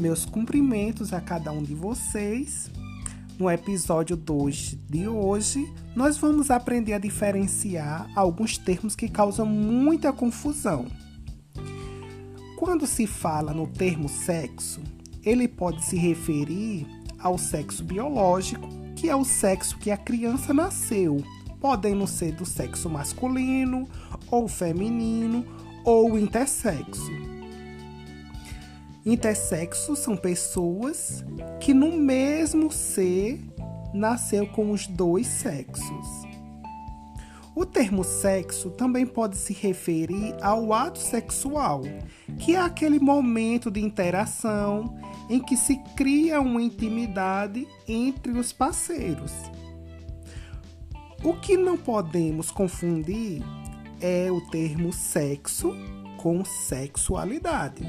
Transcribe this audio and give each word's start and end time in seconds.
Meus 0.00 0.24
cumprimentos 0.24 1.12
a 1.12 1.20
cada 1.20 1.52
um 1.52 1.62
de 1.62 1.74
vocês. 1.74 2.70
No 3.38 3.50
episódio 3.50 4.16
2 4.16 4.78
de 4.88 5.06
hoje, 5.06 5.70
nós 5.94 6.16
vamos 6.16 6.50
aprender 6.50 6.94
a 6.94 6.98
diferenciar 6.98 8.10
alguns 8.16 8.56
termos 8.56 8.96
que 8.96 9.10
causam 9.10 9.44
muita 9.44 10.10
confusão. 10.10 10.86
Quando 12.56 12.86
se 12.86 13.06
fala 13.06 13.52
no 13.52 13.66
termo 13.66 14.08
sexo, 14.08 14.80
ele 15.22 15.46
pode 15.46 15.84
se 15.84 15.96
referir 15.96 16.86
ao 17.18 17.36
sexo 17.36 17.84
biológico, 17.84 18.68
que 18.96 19.10
é 19.10 19.14
o 19.14 19.24
sexo 19.24 19.76
que 19.76 19.90
a 19.90 19.98
criança 19.98 20.54
nasceu, 20.54 21.22
podendo 21.60 22.06
ser 22.06 22.32
do 22.32 22.46
sexo 22.46 22.88
masculino 22.88 23.86
ou 24.30 24.48
feminino 24.48 25.44
ou 25.84 26.18
intersexo. 26.18 27.29
Intersexos 29.04 29.98
são 29.98 30.14
pessoas 30.14 31.24
que 31.58 31.72
no 31.72 31.96
mesmo 31.96 32.70
ser 32.70 33.40
nasceu 33.94 34.46
com 34.46 34.70
os 34.70 34.86
dois 34.86 35.26
sexos. 35.26 36.06
O 37.54 37.64
termo 37.66 38.04
sexo 38.04 38.70
também 38.70 39.06
pode 39.06 39.36
se 39.36 39.52
referir 39.52 40.36
ao 40.40 40.72
ato 40.72 40.98
sexual, 40.98 41.82
que 42.38 42.54
é 42.54 42.60
aquele 42.60 43.00
momento 43.00 43.70
de 43.70 43.80
interação 43.80 44.96
em 45.28 45.40
que 45.40 45.56
se 45.56 45.76
cria 45.96 46.40
uma 46.40 46.62
intimidade 46.62 47.66
entre 47.88 48.32
os 48.32 48.52
parceiros. 48.52 49.32
O 51.24 51.34
que 51.34 51.56
não 51.56 51.76
podemos 51.76 52.50
confundir 52.50 53.42
é 54.00 54.30
o 54.30 54.40
termo 54.50 54.92
sexo 54.92 55.74
com 56.18 56.44
sexualidade. 56.44 57.82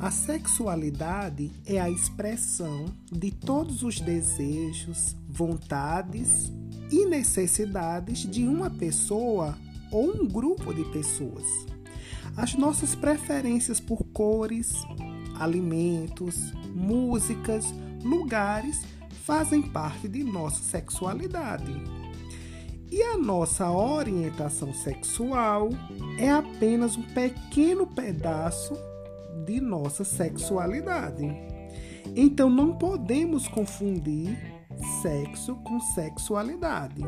A 0.00 0.12
sexualidade 0.12 1.50
é 1.66 1.80
a 1.80 1.90
expressão 1.90 2.84
de 3.10 3.32
todos 3.32 3.82
os 3.82 4.00
desejos, 4.00 5.16
vontades 5.28 6.52
e 6.88 7.04
necessidades 7.04 8.20
de 8.20 8.44
uma 8.44 8.70
pessoa 8.70 9.58
ou 9.90 10.22
um 10.22 10.24
grupo 10.24 10.72
de 10.72 10.84
pessoas. 10.92 11.44
As 12.36 12.54
nossas 12.54 12.94
preferências 12.94 13.80
por 13.80 14.04
cores, 14.12 14.72
alimentos, 15.34 16.52
músicas, 16.72 17.64
lugares 18.04 18.82
fazem 19.24 19.62
parte 19.62 20.06
de 20.06 20.22
nossa 20.22 20.62
sexualidade. 20.62 21.74
E 22.88 23.02
a 23.02 23.18
nossa 23.18 23.68
orientação 23.68 24.72
sexual 24.72 25.70
é 26.20 26.30
apenas 26.30 26.96
um 26.96 27.02
pequeno 27.02 27.84
pedaço 27.84 28.78
de 29.44 29.60
nossa 29.60 30.04
sexualidade. 30.04 31.24
Então 32.16 32.48
não 32.48 32.76
podemos 32.76 33.46
confundir 33.48 34.36
sexo 35.02 35.56
com 35.56 35.80
sexualidade. 35.80 37.02